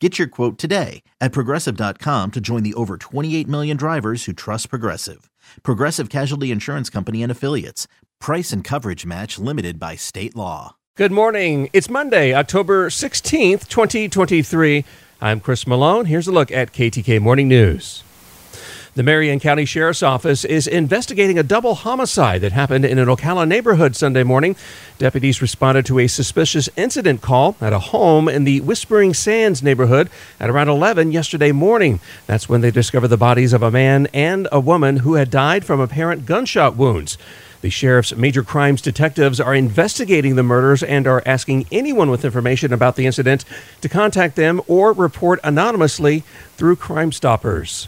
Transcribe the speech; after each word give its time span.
Get 0.00 0.16
your 0.16 0.28
quote 0.28 0.58
today 0.58 1.02
at 1.20 1.32
progressive.com 1.32 2.30
to 2.30 2.40
join 2.40 2.62
the 2.62 2.74
over 2.74 2.96
28 2.96 3.48
million 3.48 3.76
drivers 3.76 4.24
who 4.26 4.32
trust 4.32 4.70
Progressive. 4.70 5.28
Progressive 5.64 6.08
Casualty 6.08 6.52
Insurance 6.52 6.88
Company 6.88 7.20
and 7.20 7.32
Affiliates. 7.32 7.88
Price 8.20 8.52
and 8.52 8.62
coverage 8.62 9.04
match 9.04 9.40
limited 9.40 9.80
by 9.80 9.96
state 9.96 10.36
law. 10.36 10.76
Good 10.96 11.10
morning. 11.10 11.68
It's 11.72 11.90
Monday, 11.90 12.32
October 12.32 12.90
16th, 12.90 13.66
2023. 13.66 14.84
I'm 15.20 15.40
Chris 15.40 15.66
Malone. 15.66 16.04
Here's 16.04 16.28
a 16.28 16.32
look 16.32 16.52
at 16.52 16.72
KTK 16.72 17.20
Morning 17.20 17.48
News. 17.48 18.04
The 18.98 19.04
Marion 19.04 19.38
County 19.38 19.64
Sheriff's 19.64 20.02
Office 20.02 20.44
is 20.44 20.66
investigating 20.66 21.38
a 21.38 21.44
double 21.44 21.76
homicide 21.76 22.40
that 22.40 22.50
happened 22.50 22.84
in 22.84 22.98
an 22.98 23.06
Ocala 23.06 23.46
neighborhood 23.46 23.94
Sunday 23.94 24.24
morning. 24.24 24.56
Deputies 24.98 25.40
responded 25.40 25.86
to 25.86 26.00
a 26.00 26.08
suspicious 26.08 26.68
incident 26.76 27.22
call 27.22 27.54
at 27.60 27.72
a 27.72 27.78
home 27.78 28.28
in 28.28 28.42
the 28.42 28.60
Whispering 28.60 29.14
Sands 29.14 29.62
neighborhood 29.62 30.10
at 30.40 30.50
around 30.50 30.68
11 30.68 31.12
yesterday 31.12 31.52
morning. 31.52 32.00
That's 32.26 32.48
when 32.48 32.60
they 32.60 32.72
discovered 32.72 33.06
the 33.06 33.16
bodies 33.16 33.52
of 33.52 33.62
a 33.62 33.70
man 33.70 34.08
and 34.12 34.48
a 34.50 34.58
woman 34.58 34.96
who 34.96 35.14
had 35.14 35.30
died 35.30 35.64
from 35.64 35.78
apparent 35.78 36.26
gunshot 36.26 36.74
wounds. 36.74 37.16
The 37.60 37.70
sheriff's 37.70 38.16
major 38.16 38.42
crimes 38.42 38.82
detectives 38.82 39.38
are 39.38 39.54
investigating 39.54 40.34
the 40.34 40.42
murders 40.42 40.82
and 40.82 41.06
are 41.06 41.22
asking 41.24 41.66
anyone 41.70 42.10
with 42.10 42.24
information 42.24 42.72
about 42.72 42.96
the 42.96 43.06
incident 43.06 43.44
to 43.80 43.88
contact 43.88 44.34
them 44.34 44.60
or 44.66 44.92
report 44.92 45.38
anonymously 45.44 46.24
through 46.56 46.74
Crime 46.74 47.12
Stoppers. 47.12 47.86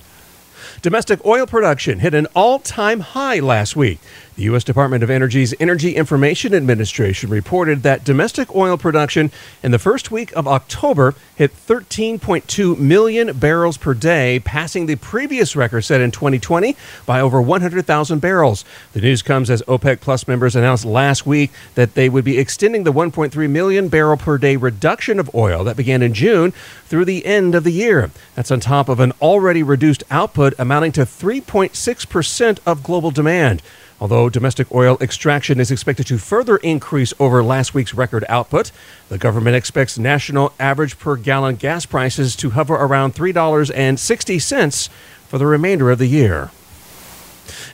Domestic 0.82 1.24
oil 1.24 1.46
production 1.46 1.98
hit 1.98 2.14
an 2.14 2.26
all 2.34 2.58
time 2.58 3.00
high 3.00 3.40
last 3.40 3.76
week. 3.76 3.98
The 4.40 4.44
U.S. 4.44 4.64
Department 4.64 5.04
of 5.04 5.10
Energy's 5.10 5.54
Energy 5.60 5.94
Information 5.96 6.54
Administration 6.54 7.28
reported 7.28 7.82
that 7.82 8.04
domestic 8.04 8.54
oil 8.54 8.78
production 8.78 9.30
in 9.62 9.70
the 9.70 9.78
first 9.78 10.10
week 10.10 10.32
of 10.32 10.48
October 10.48 11.14
hit 11.36 11.54
13.2 11.54 12.78
million 12.78 13.36
barrels 13.38 13.76
per 13.76 13.92
day, 13.92 14.41
passing 14.42 14.86
the 14.86 14.96
previous 14.96 15.54
record 15.54 15.82
set 15.82 16.00
in 16.00 16.10
2020 16.10 16.74
by 17.04 17.20
over 17.20 17.42
100,000 17.42 18.18
barrels. 18.18 18.64
The 18.94 19.02
news 19.02 19.20
comes 19.20 19.50
as 19.50 19.60
OPEC 19.62 20.00
Plus 20.00 20.26
members 20.26 20.56
announced 20.56 20.86
last 20.86 21.26
week 21.26 21.50
that 21.74 21.94
they 21.94 22.08
would 22.08 22.24
be 22.24 22.38
extending 22.38 22.84
the 22.84 22.94
1.3 22.94 23.50
million 23.50 23.88
barrel 23.88 24.16
per 24.16 24.38
day 24.38 24.56
reduction 24.56 25.20
of 25.20 25.34
oil 25.34 25.64
that 25.64 25.76
began 25.76 26.00
in 26.00 26.14
June 26.14 26.52
through 26.86 27.04
the 27.04 27.26
end 27.26 27.54
of 27.54 27.64
the 27.64 27.72
year. 27.72 28.10
That's 28.37 28.50
on 28.50 28.60
top 28.60 28.88
of 28.88 29.00
an 29.00 29.12
already 29.20 29.62
reduced 29.62 30.02
output 30.10 30.54
amounting 30.60 30.93
to 30.93 31.00
3.6% 31.00 32.59
of 32.66 32.82
global 32.82 33.10
demand. 33.10 33.62
Although 34.00 34.28
domestic 34.28 34.72
oil 34.72 34.97
extraction 35.00 35.59
is 35.59 35.71
expected 35.71 36.06
to 36.06 36.19
further 36.19 36.56
increase 36.59 37.12
over 37.19 37.43
last 37.43 37.75
week's 37.75 37.94
record 37.94 38.25
output, 38.28 38.70
the 39.09 39.19
government 39.19 39.56
expects 39.56 39.99
national 39.99 40.53
average 40.60 40.99
per 40.99 41.16
gallon 41.16 41.56
gas 41.56 41.84
prices 41.84 42.37
to 42.37 42.50
hover 42.50 42.75
around 42.75 43.15
$3.60 43.15 44.88
for 45.26 45.38
the 45.38 45.47
remainder 45.47 45.91
of 45.91 45.99
the 45.99 46.06
year. 46.06 46.50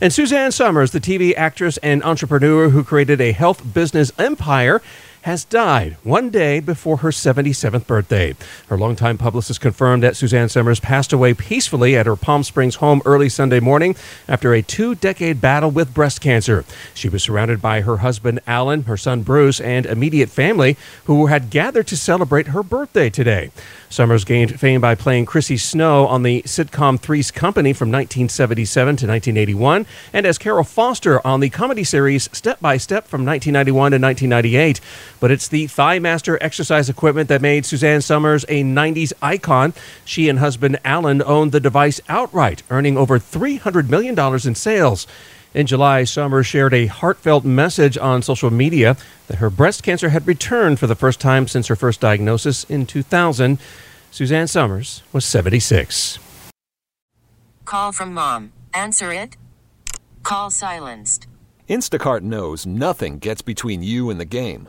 And 0.01 0.13
Suzanne 0.13 0.53
Somers, 0.53 0.91
the 0.91 1.01
TV 1.01 1.35
actress 1.37 1.79
and 1.79 2.03
entrepreneur 2.03 2.71
who 2.71 2.83
created 2.83 3.21
a 3.21 3.33
health 3.33 3.75
business 3.75 4.13
empire, 4.19 4.83
has 5.27 5.45
died 5.45 5.97
one 6.05 6.31
day 6.31 6.61
before 6.61 6.99
her 6.99 7.09
77th 7.09 7.85
birthday. 7.85 8.33
Her 8.69 8.79
longtime 8.79 9.19
publicist 9.19 9.61
confirmed 9.61 10.05
that 10.05 10.15
Suzanne 10.15 10.49
Somers 10.49 10.79
passed 10.79 11.13
away 11.13 11.35
peacefully 11.35 11.97
at 11.97 12.07
her 12.07 12.15
Palm 12.15 12.45
Springs 12.45 12.77
home 12.77 13.03
early 13.05 13.29
Sunday 13.29 13.59
morning 13.59 13.97
after 14.29 14.55
a 14.55 14.63
two 14.63 14.95
decade 14.95 15.41
battle 15.41 15.73
with 15.73 15.93
breast 15.93 16.21
cancer. 16.21 16.65
She 16.95 17.09
was 17.09 17.25
surrounded 17.25 17.61
by 17.61 17.81
her 17.81 17.97
husband 17.97 18.39
Alan, 18.47 18.83
her 18.85 18.97
son 18.97 19.23
Bruce, 19.23 19.61
and 19.61 19.85
immediate 19.85 20.29
family 20.29 20.77
who 21.07 21.27
had 21.27 21.51
gathered 21.51 21.89
to 21.89 21.97
celebrate 21.97 22.47
her 22.49 22.63
birthday 22.63 23.11
today. 23.11 23.51
Somers 23.89 24.25
gained 24.25 24.61
fame 24.61 24.81
by 24.81 24.95
playing 24.95 25.27
Chrissy 25.27 25.57
Snow 25.57 26.07
on 26.07 26.23
the 26.23 26.43
sitcom 26.43 27.01
Three's 27.01 27.33
Company 27.33 27.73
from 27.73 27.89
1977 27.89 28.87
to 28.97 29.07
1981, 29.07 29.87
and 30.13 30.25
as 30.25 30.39
Carol 30.39 30.65
Foster 30.65 31.25
on 31.27 31.41
the 31.41 31.51
comedy 31.51 31.83
series 31.83 32.29
Step 32.33 32.61
by 32.61 32.77
Step 32.77 33.09
from 33.09 33.25
1991 33.25 33.93
to 33.93 33.99
1998. 33.99 34.81
But 35.21 35.31
it's 35.31 35.49
the 35.49 35.66
Thighmaster 35.66 36.38
exercise 36.41 36.88
equipment 36.88 37.28
that 37.28 37.41
made 37.41 37.65
Suzanne 37.65 38.00
Somers 38.00 38.44
a 38.49 38.62
90s 38.62 39.12
icon. 39.22 39.72
She 40.04 40.28
and 40.28 40.38
husband 40.38 40.78
Alan 40.84 41.22
owned 41.22 41.53
the 41.53 41.60
device 41.60 42.00
outright, 42.09 42.62
earning 42.71 42.97
over 42.99 43.19
$300 43.19 43.88
million 43.88 44.19
in 44.19 44.54
sales. 44.54 45.06
In 45.54 45.66
July, 45.66 46.04
Somers 46.04 46.47
shared 46.47 46.75
a 46.75 46.87
heartfelt 46.87 47.44
message 47.44 47.97
on 47.97 48.21
social 48.21 48.50
media 48.50 48.97
that 49.28 49.38
her 49.38 49.49
breast 49.49 49.82
cancer 49.82 50.10
had 50.10 50.27
returned 50.27 50.78
for 50.78 50.87
the 50.87 50.94
first 50.94 51.19
time 51.19 51.48
since 51.48 51.69
her 51.69 51.77
first 51.77 52.00
diagnosis 52.00 52.65
in 52.65 52.84
2000. 52.84 53.59
Suzanne 54.10 54.48
Somers 54.48 55.03
was 55.15 55.25
76. 55.25 56.19
Call 57.65 57.93
from 57.93 58.12
mom. 58.12 58.53
Answer 58.75 59.12
it. 59.12 59.37
Call 60.22 60.50
silenced. 60.50 61.27
Instacart 61.69 62.21
knows 62.21 62.66
nothing 62.66 63.19
gets 63.19 63.43
between 63.43 63.83
you 63.83 64.10
and 64.10 64.21
the 64.21 64.25
game. 64.25 64.69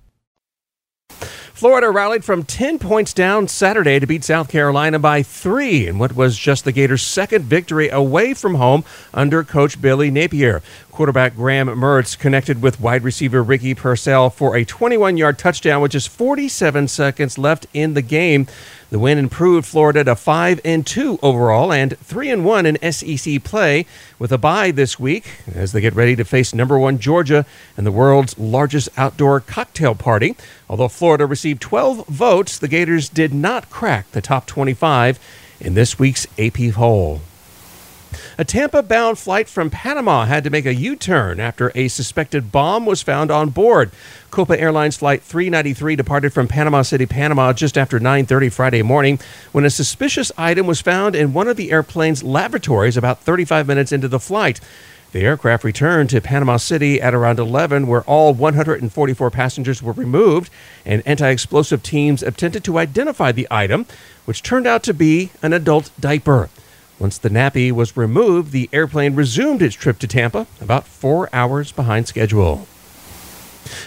Florida 1.61 1.91
rallied 1.91 2.25
from 2.25 2.41
10 2.41 2.79
points 2.79 3.13
down 3.13 3.47
Saturday 3.47 3.99
to 3.99 4.07
beat 4.07 4.23
South 4.23 4.49
Carolina 4.49 4.97
by 4.97 5.21
three 5.21 5.85
in 5.85 5.99
what 5.99 6.15
was 6.15 6.35
just 6.35 6.65
the 6.65 6.71
Gators' 6.71 7.03
second 7.03 7.45
victory 7.45 7.87
away 7.89 8.33
from 8.33 8.55
home 8.55 8.83
under 9.13 9.43
coach 9.43 9.79
Billy 9.79 10.09
Napier. 10.09 10.63
Quarterback 11.01 11.35
Graham 11.35 11.67
Mertz 11.67 12.15
connected 12.15 12.61
with 12.61 12.79
wide 12.79 13.01
receiver 13.01 13.41
Ricky 13.41 13.73
Pearsall 13.73 14.29
for 14.29 14.55
a 14.55 14.63
21 14.63 15.17
yard 15.17 15.39
touchdown 15.39 15.81
with 15.81 15.93
just 15.93 16.09
47 16.09 16.87
seconds 16.87 17.39
left 17.39 17.65
in 17.73 17.95
the 17.95 18.03
game. 18.03 18.45
The 18.91 18.99
win 18.99 19.17
improved 19.17 19.65
Florida 19.65 20.03
to 20.03 20.15
5 20.15 20.61
and 20.63 20.85
2 20.85 21.17
overall 21.23 21.73
and 21.73 21.97
3 21.97 22.29
and 22.29 22.45
1 22.45 22.65
in 22.67 22.91
SEC 22.91 23.43
play 23.43 23.87
with 24.19 24.31
a 24.31 24.37
bye 24.37 24.69
this 24.69 24.99
week 24.99 25.27
as 25.55 25.71
they 25.71 25.81
get 25.81 25.95
ready 25.95 26.15
to 26.17 26.23
face 26.23 26.53
number 26.53 26.77
1 26.77 26.99
Georgia 26.99 27.47
and 27.75 27.83
the 27.83 27.91
world's 27.91 28.37
largest 28.37 28.87
outdoor 28.95 29.39
cocktail 29.39 29.95
party. 29.95 30.35
Although 30.69 30.87
Florida 30.87 31.25
received 31.25 31.63
12 31.63 32.05
votes, 32.09 32.59
the 32.59 32.67
Gators 32.67 33.09
did 33.09 33.33
not 33.33 33.71
crack 33.71 34.11
the 34.11 34.21
top 34.21 34.45
25 34.45 35.19
in 35.59 35.73
this 35.73 35.97
week's 35.97 36.27
AP 36.37 36.73
poll. 36.73 37.21
A 38.37 38.45
Tampa 38.45 38.81
bound 38.81 39.17
flight 39.17 39.47
from 39.47 39.69
Panama 39.69 40.25
had 40.25 40.43
to 40.43 40.49
make 40.49 40.65
a 40.65 40.73
U 40.73 40.95
turn 40.95 41.39
after 41.39 41.71
a 41.75 41.87
suspected 41.87 42.51
bomb 42.51 42.85
was 42.85 43.01
found 43.01 43.31
on 43.31 43.49
board. 43.49 43.91
Copa 44.29 44.59
Airlines 44.59 44.97
Flight 44.97 45.21
393 45.21 45.95
departed 45.95 46.33
from 46.33 46.47
Panama 46.47 46.81
City, 46.81 47.05
Panama 47.05 47.53
just 47.53 47.77
after 47.77 47.99
9:30 47.99 48.49
Friday 48.49 48.81
morning 48.81 49.19
when 49.51 49.65
a 49.65 49.69
suspicious 49.69 50.31
item 50.37 50.67
was 50.67 50.81
found 50.81 51.15
in 51.15 51.33
one 51.33 51.47
of 51.47 51.57
the 51.57 51.71
airplane's 51.71 52.23
lavatories 52.23 52.97
about 52.97 53.21
35 53.21 53.67
minutes 53.67 53.91
into 53.91 54.07
the 54.07 54.19
flight. 54.19 54.59
The 55.11 55.21
aircraft 55.21 55.65
returned 55.65 56.09
to 56.11 56.21
Panama 56.21 56.55
City 56.55 57.01
at 57.01 57.13
around 57.13 57.37
11, 57.37 57.85
where 57.85 58.03
all 58.03 58.33
144 58.33 59.29
passengers 59.29 59.83
were 59.83 59.91
removed, 59.91 60.49
and 60.85 61.03
anti 61.05 61.27
explosive 61.29 61.83
teams 61.83 62.23
attempted 62.23 62.63
to 62.63 62.77
identify 62.77 63.31
the 63.31 63.47
item. 63.51 63.85
which 64.25 64.43
turned 64.43 64.67
out 64.67 64.83
to 64.83 64.93
be 64.93 65.31
an 65.41 65.51
adult 65.51 65.89
diaper. 65.99 66.47
Once 67.01 67.17
the 67.17 67.31
nappy 67.31 67.71
was 67.71 67.97
removed, 67.97 68.51
the 68.51 68.69
airplane 68.71 69.15
resumed 69.15 69.59
its 69.59 69.73
trip 69.73 69.97
to 69.97 70.05
Tampa, 70.05 70.45
about 70.61 70.85
four 70.85 71.27
hours 71.33 71.71
behind 71.71 72.07
schedule. 72.07 72.67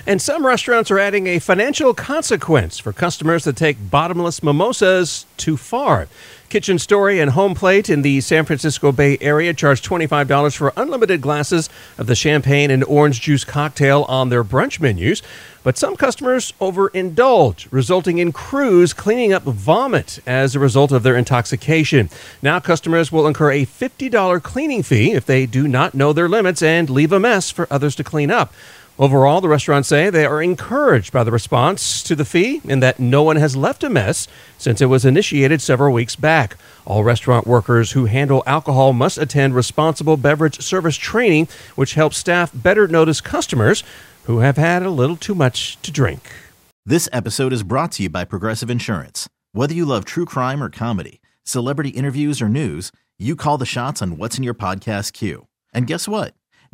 And 0.07 0.21
some 0.21 0.47
restaurants 0.47 0.91
are 0.91 0.99
adding 0.99 1.27
a 1.27 1.39
financial 1.39 1.95
consequence 1.95 2.79
for 2.79 2.93
customers 2.93 3.45
that 3.45 3.57
take 3.57 3.91
bottomless 3.91 4.43
mimosas 4.43 5.27
too 5.37 5.57
far. 5.57 6.09
Kitchen 6.55 6.79
Story 6.79 7.19
and 7.19 7.33
Home 7.33 7.55
Plate 7.55 7.91
in 7.91 8.03
the 8.03 8.21
San 8.21 8.45
Francisco 8.45 8.93
Bay 8.93 9.19
Area 9.21 9.53
charge 9.53 9.83
$25 9.83 10.57
for 10.57 10.73
unlimited 10.77 11.21
glasses 11.21 11.69
of 11.99 12.07
the 12.07 12.15
champagne 12.15 12.71
and 12.71 12.85
orange 12.85 13.21
juice 13.21 13.43
cocktail 13.43 14.05
on 14.09 14.29
their 14.29 14.45
brunch 14.45 14.81
menus. 14.81 15.21
But 15.65 15.77
some 15.77 15.97
customers 15.97 16.53
overindulge, 16.61 17.67
resulting 17.73 18.19
in 18.19 18.31
crews 18.31 18.93
cleaning 18.93 19.33
up 19.33 19.43
vomit 19.43 20.21
as 20.27 20.55
a 20.55 20.61
result 20.61 20.93
of 20.93 21.03
their 21.03 21.17
intoxication. 21.17 22.09
Now, 22.41 22.61
customers 22.61 23.11
will 23.11 23.27
incur 23.27 23.51
a 23.51 23.67
$50 23.67 24.41
cleaning 24.43 24.85
fee 24.85 25.13
if 25.13 25.27
they 25.27 25.47
do 25.47 25.67
not 25.67 25.95
know 25.95 26.13
their 26.13 26.29
limits 26.29 26.63
and 26.63 26.89
leave 26.89 27.11
a 27.11 27.19
mess 27.19 27.51
for 27.51 27.67
others 27.69 27.97
to 27.97 28.05
clean 28.05 28.31
up. 28.31 28.53
Overall, 28.97 29.41
the 29.41 29.49
restaurants 29.49 29.89
say 29.89 30.09
they 30.09 30.25
are 30.25 30.41
encouraged 30.41 31.13
by 31.13 31.25
the 31.25 31.33
response 31.33 32.01
to 32.05 32.15
the 32.15 32.25
fee 32.25 32.61
and 32.69 32.81
that 32.81 33.01
no 33.01 33.25
one 33.25 33.35
has 33.35 33.57
left 33.57 33.83
a 33.83 33.91
mess 33.91 34.29
since 34.57 34.81
it 34.81 34.87
was 34.87 35.05
initiated 35.05 35.61
several 35.61 35.93
weeks 35.93 36.15
back. 36.15 36.57
All 36.87 37.03
restaurant 37.03 37.45
workers 37.45 37.91
who 37.93 38.05
handle 38.05 38.45
alcohol 38.47 38.93
must 38.93 39.19
attend 39.19 39.57
responsible 39.57 40.17
beverage 40.17 40.61
service 40.61 40.97
training, 40.97 41.49
which 41.75 41.95
helps 41.95 42.19
staff 42.19 42.53
better 42.55 42.87
notice 42.87 43.21
customers 43.21 43.83
who 44.25 44.39
have 44.39 44.57
had 44.57 44.85
a 44.85 44.91
little 44.91 45.17
too 45.17 45.35
much 45.35 45.77
to 45.83 45.91
drink. 45.91 46.31
This 46.87 47.09
episode 47.13 47.53
is 47.53 47.65
brought 47.65 47.91
to 47.93 48.05
you 48.05 48.11
by 48.11 48.25
Progressive 48.25 48.71
Insurance. 48.71 49.29
Whether 49.51 49.75
you 49.75 49.85
love 49.87 50.05
true 50.05 50.25
crime 50.25 50.63
or 50.63 50.71
comedy, 50.71 51.21
celebrity 51.43 51.91
interviews 51.91 52.41
or 52.41 52.49
news, 52.49 52.93
you 53.19 53.35
call 53.35 53.59
the 53.59 53.67
shots 53.67 54.01
on 54.03 54.19
what's 54.19 54.39
in 54.39 54.45
your 54.45 54.55
podcast 54.55 55.15
queue. 55.15 55.49
And 55.73 55.89
guess 55.89 56.07
what? 56.07 56.35